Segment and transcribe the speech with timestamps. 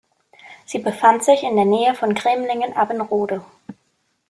[0.65, 3.45] Sie befand sich in der Nähe von Cremlingen-Abbenrode.